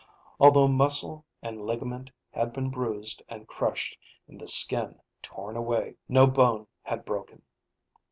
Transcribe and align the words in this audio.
Although 0.39 0.67
muscle 0.69 1.25
and 1.43 1.61
ligament 1.61 2.09
had 2.31 2.53
been 2.53 2.71
bruised 2.71 3.21
and 3.29 3.47
crushed 3.47 3.99
and 4.27 4.41
the 4.41 4.47
skin 4.47 4.99
torn 5.21 5.55
away, 5.55 5.95
no 6.09 6.25
bone 6.25 6.65
had 6.81 7.05
broken. 7.05 7.43